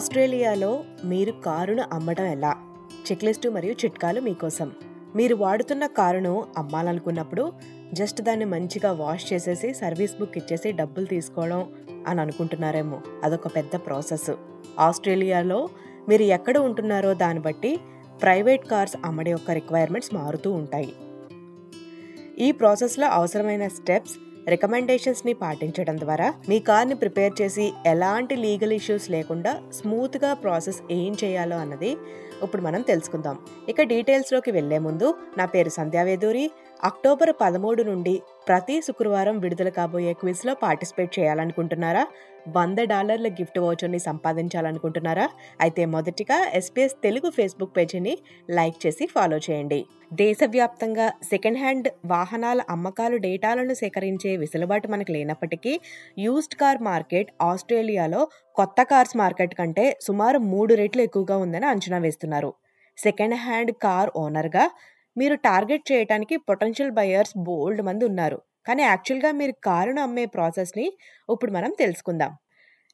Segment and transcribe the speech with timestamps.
[0.00, 2.56] ఆస్ట్రేలియాలో మీరు కారును అమ్మడం ఎలా?
[3.12, 4.72] చెక్లిస్టు మరియు చిట్కాలు మీకోసం.
[5.16, 7.52] మీరు వాడుతున్న కారును అమ్మాలనుకున్నప్పుడు
[7.92, 11.72] జస్ట్ దాన్ని మంచిగా వాష్ చేసేసి సర్వీస్ బుక్ ఇచ్చేసి డబ్బులు తీసుకోవడం
[12.06, 13.00] అని అనుకుంటున్నారేమో.
[13.24, 14.30] అదొక పెద్ద ప్రాసెస్.
[14.78, 15.68] ఆస్ట్రేలియాలో
[16.08, 17.80] మీరు ఎక్కడ ఉంటున్నారో దాన్ని బట్టి
[18.22, 20.92] ప్రైవేట్ కార్స్ అమ్మడే యొక్క రిక్వైర్మెంట్స్ మారుతూ ఉంటాయి.
[22.38, 24.14] ఈ ప్రాసెస్లో అవసరమైన స్టెప్స్
[24.48, 31.58] రికమెండేషన్స్ని పాటించడం ద్వారా మీ కార్ని ప్రిపేర్ చేసి ఎలాంటి లీగల్ ఇష్యూస్ లేకుండా స్మూత్గా ప్రాసెస్ ఏం చేయాలో
[31.58, 31.92] అన్నది
[32.44, 33.38] ఇప్పుడు మనం తెలుసుకుందాం.
[33.68, 36.50] ఇక డీటెయిల్స్లోకి వెళ్ళే ముందు నా పేరు సంధ్యావేదూరి
[36.84, 42.06] అక్టోబర్ పదమూడు నుండి ప్రతి శుక్రవారం విడుదల కాబోయే క్విజ్లో పార్టిసిపేట్ చేయాలనుకుంటున్నారా?
[42.56, 45.28] వంద డాలర్ల గిఫ్ట్ వోచర్ని సంపాదించాలనుకుంటున్నారా?
[45.60, 48.18] అయితే మొదటిగా ఎస్పీఎస్ తెలుగు ఫేస్బుక్ పేజీని
[48.50, 49.80] లైక్ చేసి ఫాలో చేయండి.
[50.12, 55.80] దేశవ్యాప్తంగా సెకండ్ హ్యాండ్ వాహనాల అమ్మకాలు డేటాలను సేకరించే వెసులుబాటు మనకు లేనప్పటికీ
[56.18, 58.28] యూస్డ్ కార్ మార్కెట్ ఆస్ట్రేలియాలో
[58.60, 62.50] కొత్త కార్స్ మార్కెట్ కంటే సుమారు మూడు రెట్లు ఎక్కువగా ఉందని అంచనా వేస్తున్నారు.
[62.98, 64.64] సెకండ్ హ్యాండ్ కార్ ఓనర్గా
[65.16, 68.38] మీరు టార్గెట్ చేయడానికి పొటెన్షియల్ బయర్స్ బోల్డ్ మంది ఉన్నారు.
[68.66, 70.86] కానీ యాక్చువల్గా మీరు కారును అమ్మే ప్రాసెస్ని
[71.28, 72.32] ఇప్పుడు మనం తెలుసుకుందాం.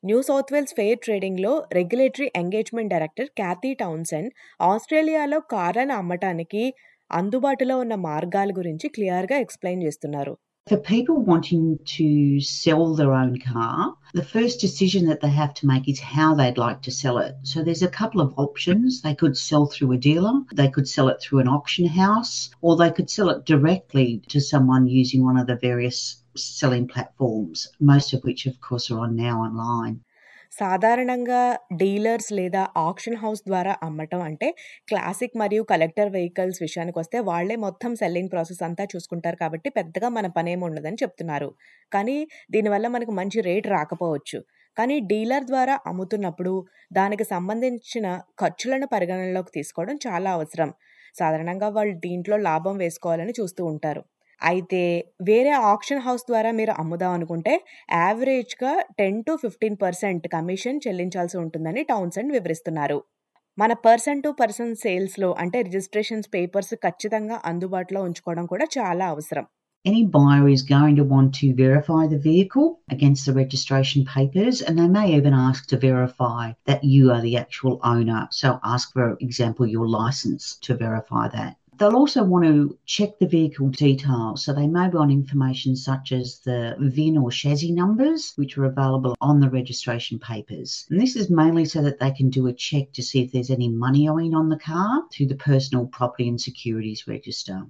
[0.03, 4.29] న్యూ సౌత్ వేల్స్ ఫెయిర్ ట్రేడింగ్లో regulatory engagement director Cathy Townsend
[4.71, 6.65] ఆస్ట్రేలియాలో కార్లను అమ్మటానికి
[7.11, 10.35] అందుబాటులో ఉన్న మార్గాల గురించి క్లియర్గా ఎక్స్ప్లెయిన్ చేస్తున్నారు.
[10.69, 15.67] For people wanting to sell their own car, the first decision that they have to
[15.67, 17.37] make is how they'd like to sell it.
[17.45, 19.01] So there's a couple of options.
[19.01, 22.75] They could sell through a dealer, they could sell it through an auction house, or
[22.75, 28.13] they could sell it directly to someone using one of the various selling platforms, most
[28.13, 30.01] of which, of course, are on now online.
[30.57, 31.41] సాధారణంగా
[31.81, 34.49] dealers లేదా auction house ద్వారా అమ్మటం అంటే
[34.89, 40.27] classic మరియు collector vehicles విషయానికి వస్తే వాళ్ళే మొత్తం సెల్లింగ్ ప్రాసెస్ అంతా చూసుకుంటారు కాబట్టి పెద్దగా మన
[40.37, 41.51] పనేమి ఉండదని చెప్తున్నారు.
[41.93, 42.17] కానీ
[42.51, 44.41] దీనివల్ల మనకు మంచి రేట్ రాకపోవచ్చు.
[44.77, 46.55] కానీ డీలర్ ద్వారా అమ్ముతున్నప్పుడు
[46.93, 48.07] దానికి సంబంధించిన
[48.39, 50.71] ఖర్చులను పరిగణనలోకి తీసుకోవడం చాలా అవసరం.
[51.15, 54.03] సాధారణంగా వాళ్ళు దీంట్లో లాభం వేసుకోవాలని చూస్తూ ఉంటారు.
[54.43, 54.83] అయితే
[55.23, 57.55] వేరే ఆప్షన్ హౌస్ ద్వారా మీరు అమ్ముదాం అనుకుంటే
[57.99, 62.99] యావరేజ్గా ten to fifteen percent commission చెల్లించాల్సి ఉంటుందని టౌన్సెండ్ వివరిస్తున్నారు
[63.59, 69.47] మన పర్సన్ టు పర్సన్ సేల్స్లో అంటే రిజిస్ట్రేషన్స్ పేపర్స్ ఖచ్చితంగా అందుబాటులో ఉంచుకోవడం కూడా చాలా అవసరం
[69.85, 74.77] Any buyer is going to want to verify the vehicle against the registration papers, and
[74.77, 78.27] they may even ask to verify that you are the actual owner.
[78.33, 81.53] So, ask, for example, your license to verify that.
[81.79, 84.45] They'll also want to check the vehicle details.
[84.45, 89.15] So they may want information such as the VIN or chassis numbers, which are available
[89.21, 90.87] on the registration papers.
[90.91, 93.51] And this is mainly so that they can do a check to see if there's
[93.51, 97.67] any money owing on the car through the Personal Property and Securities Register.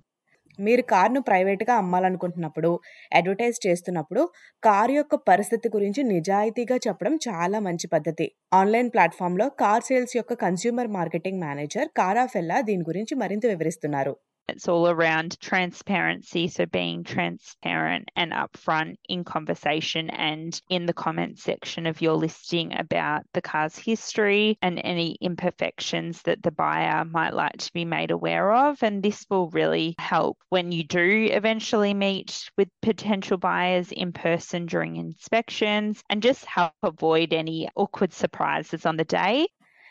[0.59, 2.71] మీరు కార్ను ప్రైవేట్గా అమ్మాలనుకుంటున్నప్పుడు
[3.13, 4.23] advertise చేస్తున్నప్పుడు
[4.63, 8.29] car యొక్క పరిస్థితి గురించి నిజాయితీగా చెప్పడం చాలా మంచి పద్ధతి.
[8.53, 14.15] ఆన్లైన్ ప్లాట్ఫామ్లో కార్ సేల్స్ యొక్క కన్స్యూమర్ మార్కెటింగ్ మేనేజర్ కారాఫెల్లా దీని గురించి మరింత వివరిస్తున్నారు.
[14.52, 21.40] It's all around transparency, so being transparent and upfront in conversation and in the comment
[21.40, 27.34] section of your listing about the car's history and any imperfections that the buyer might
[27.34, 28.84] like to be made aware of.
[28.84, 34.66] And this will really help when you do eventually meet with potential buyers in person
[34.66, 39.48] during inspections and just help avoid any awkward surprises on the day.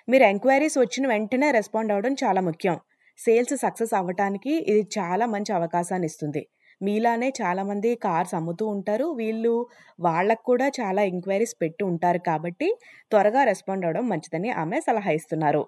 [0.09, 2.77] మీరు enquiries వచ్చిన వెంటనే respond అవ్వడం చాలా ముఖ్యం
[3.20, 6.44] sales success అవ్వటానికి ఇది చాలా మంచి అవకాశాన్ని ఇస్తుంది.
[6.82, 9.06] మీలానే చాలామంది కార్స్ అమ్ముతూ ఉంటారు.
[9.12, 9.54] వీళ్ళు
[10.00, 12.68] వాళ్ళకు కూడా చాలా ఎంక్వైరీస్ పెట్టి ఉంటారు కాబట్టి
[13.12, 15.64] త్వరగా రెస్పాండ్ అవ్వడం మంచిదని ఆమె సలహా ఇస్తున్నారు.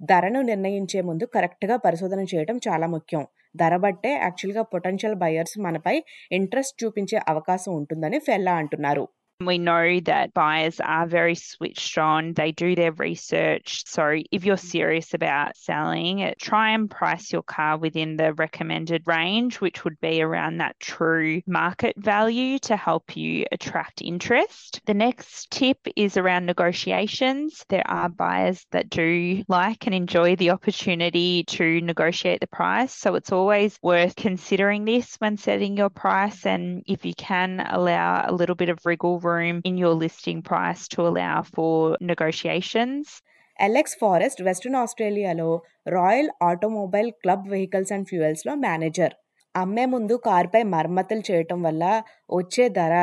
[0.00, 3.22] ధరను నిర్ణయించే ముందు కరెక్ట్గా పరిశోధన చేయడం చాలా ముఖ్యం.
[3.54, 5.96] ధర బట్టే యాక్చువల్గా పొటెన్షియల్ బయర్స్ మనపై
[6.32, 9.04] ఇంట్రెస్ట్ చూపించే అవకాశం ఉంటుందని ఫెల్లా అంటున్నారు.
[9.40, 12.32] We know that buyers are very switched on.
[12.32, 13.84] They do their research.
[13.86, 14.66] So, if you're mm-hmm.
[14.66, 20.22] serious about selling, try and price your car within the recommended range, which would be
[20.22, 24.80] around that true market value to help you attract interest.
[24.86, 27.64] The next tip is around negotiations.
[27.68, 32.92] There are buyers that do like and enjoy the opportunity to negotiate the price.
[32.92, 36.44] So, it's always worth considering this when setting your price.
[36.44, 40.82] And if you can allow a little bit of wriggle room in your listing price
[40.88, 41.72] to allow for
[42.08, 43.04] negotiations.
[43.58, 45.48] Alex Forrest Western ఆస్ట్రేలియాలో
[45.88, 49.14] Royal Automobile Club vehicles and ఫ్యూయల్స్లో manager
[49.54, 51.84] అమ్మే ముందు కారుపై మరమ్మతులు చేయటం వల్ల
[52.32, 52.94] వచ్చే ధర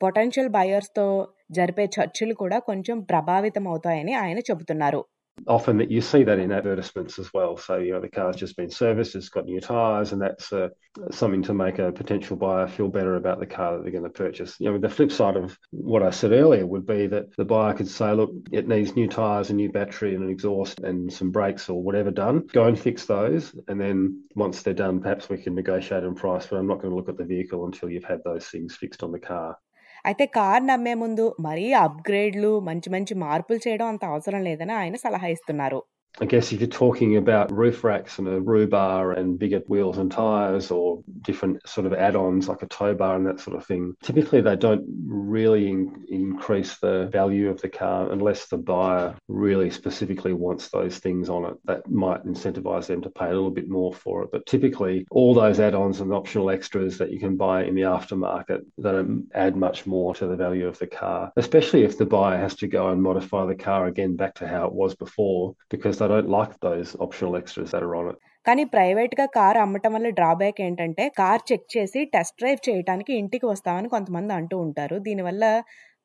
[0.00, 1.06] potential బయర్స్తో
[1.50, 5.00] జరిపే చర్చలు కూడా కొంచెం ప్రభావితం అవుతాయని ఆయన చెబుతున్నారు
[5.46, 7.56] often that you see that in advertisements as well.
[7.56, 10.68] So, you know, the car's just been serviced, it's got new tyres, and that's uh,
[11.10, 14.10] something to make a potential buyer feel better about the car that they're going to
[14.10, 14.56] purchase.
[14.58, 17.74] You know, the flip side of what I said earlier would be that the buyer
[17.74, 21.30] could say, look, it needs new tyres, a new battery, and an exhaust, and some
[21.30, 22.46] brakes or whatever done.
[22.52, 26.46] Go and fix those, and then once they're done, perhaps we can negotiate on price,
[26.46, 29.02] but I'm not going to look at the vehicle until you've had those things fixed
[29.02, 29.56] on the car.
[30.04, 35.28] అయితే car నమ్మే ముందు మరీ అప్గ్రేడ్లు మంచి మంచి మార్పులు చేయడం అంత అవసరం లేదని ఆయన సలహా
[35.28, 35.80] ఇస్తున్నారు.
[36.18, 39.98] I guess if you're talking about roof racks and a roof bar and bigger wheels
[39.98, 43.64] and tyres or different sort of add-ons like a tow bar and that sort of
[43.64, 49.16] thing, typically they don't really in- increase the value of the car unless the buyer
[49.28, 51.54] really specifically wants those things on it.
[51.64, 54.30] That might incentivize them to pay a little bit more for it.
[54.32, 58.60] But typically all those add-ons and optional extras that you can buy in the aftermarket
[58.80, 62.56] don't add much more to the value of the car, especially if the buyer has
[62.56, 66.12] to go and modify the car again back to how it was before because కానీ
[66.12, 68.18] don't like those optional extras that are on it.
[68.46, 73.88] కానీ ప్రైవేట్గా car అమ్మటం వల్ల drawback ఏంటంటే car check చేసి test drive చేయడానికి ఇంటికి వస్తామని
[73.88, 74.96] కొంతమంది అంటూ ఉంటారు.
[74.98, 75.44] దీనివల్ల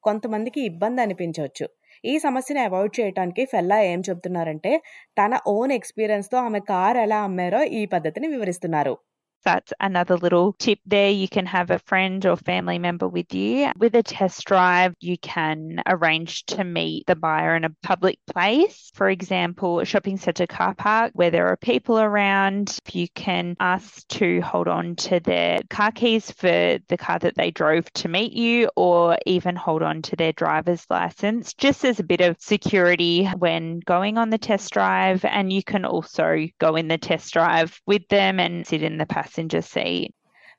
[0.04, 1.68] కొంతమందికి ఇబ్బంది అనిపించవచ్చు.
[2.04, 4.72] ఈ సమస్యను అవాయిడ్ చేయడానికి ఫెల్లా ఏం చెబుతున్నారంటే
[5.18, 8.96] తన ఓన్ ఎక్స్పీరియన్స్తో ఆమె కార్ ఎలా అమ్మారో ఈ పద్ధతిని వివరిస్తున్నారు.
[9.46, 11.12] That's another little tip there.
[11.12, 13.72] You can have a friend or family member with you.
[13.78, 18.90] With a test drive, you can arrange to meet the buyer in a public place.
[18.96, 22.80] For example, a shopping centre car park where there are people around.
[22.92, 27.52] You can ask to hold on to their car keys for the car that they
[27.52, 32.04] drove to meet you, or even hold on to their driver's license, just as a
[32.04, 35.24] bit of security when going on the test drive.
[35.24, 39.06] And you can also go in the test drive with them and sit in the
[39.06, 40.12] passenger seat.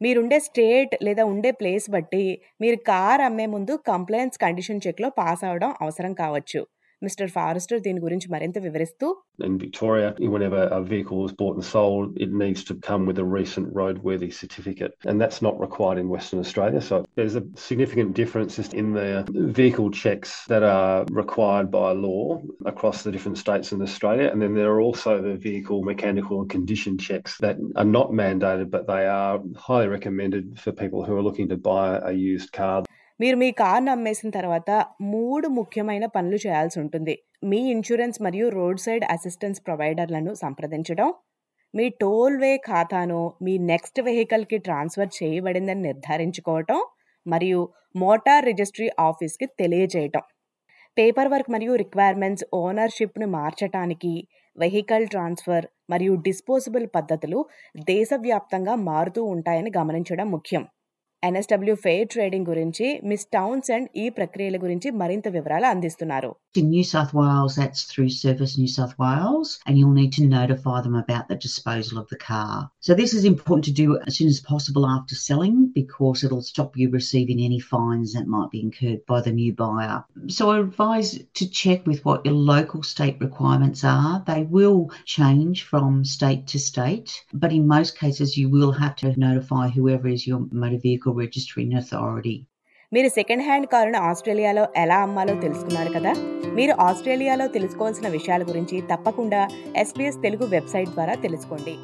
[0.02, 5.74] మీరుండే state లేదా ఉండే place బట్టి మీరు car అమ్మే ముందు complaints condition చెక్లో pass అవడం
[5.80, 6.60] అవసరం కావచ్చు
[7.05, 9.07] మిస్టర్ ఫారెస్టర్ దీని గురించి మరింత వివరిస్తూ
[9.47, 13.27] In Victoria, whenever a vehicle is bought and sold, it needs to come with a
[13.37, 16.81] recent roadworthy certificate, and that's not required in Western Australia.
[16.89, 19.09] So there's a significant difference in the
[19.61, 22.25] vehicle checks that are required by law
[22.73, 26.51] across the different states in Australia, and then there are also the vehicle mechanical and
[26.57, 29.35] condition checks that are not mandated, but they are
[29.69, 32.79] highly recommended for people who are looking to buy a used car.
[33.20, 34.70] మీరు మీ కార్ను అమ్మేసిన తర్వాత
[35.12, 37.14] మూడు ముఖ్యమైన పనులు చేయాల్సి ఉంటుంది.
[37.44, 41.08] మీ insurance మరియు road side assistance ప్రొవైడర్లను సంప్రదించడం
[41.74, 46.78] మీ టోల్ వే ఖాతాను మీ నెక్స్ట్ వెహికల్కి ట్రాన్స్ఫర్ చేయబడిందని నిర్ధారించుకోవటం
[47.26, 47.60] మరియు
[47.96, 50.24] మోటార్ రిజిస్ట్రీ ఆఫీస్కి తెలియజేయటం.
[50.96, 54.12] పేపర్ వర్క్ మరియు రిక్వైర్మెంట్స్ ఓనర్షిప్ను మార్చటానికి
[54.58, 57.40] వెహికల్ ట్రాన్స్ఫర్ మరియు డిస్పోజబుల్ పద్ధతులు
[57.88, 60.64] దేశవ్యాప్తంగా మారుతూ ఉంటాయని గమనించడం ముఖ్యం.
[61.22, 66.30] ఎన్ఎస్డబ్ల్యూ ఫెయిర్ ట్రేడింగ్ గురించి మిస్ టౌన్స్ అండ్ ఈ ప్రక్రియల గురించి మరింత వివరాలు అందిస్తున్నారు.
[66.56, 70.80] In New South Wales, that's through Service New South Wales, and you'll need to notify
[70.80, 72.70] them about the disposal of the car.
[72.80, 76.74] So, this is important to do as soon as possible after selling because it'll stop
[76.74, 80.02] you receiving any fines that might be incurred by the new buyer.
[80.28, 84.24] So, I advise to check with what your local state requirements are.
[84.26, 89.18] They will change from state to state, but in most cases, you will have to
[89.20, 92.46] notify whoever is your motor vehicle registering authority.
[92.92, 96.12] మీరు second hand కారును ఆస్ట్రేలియాలో ఎలా అమ్మాలో తెలుసుకున్నారు కదా?
[96.54, 101.74] మీరు ఆస్ట్రేలియాలో తెలుసుకోవాల్సిన విషయాల గురించి తప్పకుండా ఎస్పీఎస్ తెలుగు వెబ్సైట్ ద్వారా తెలుసుకోండి.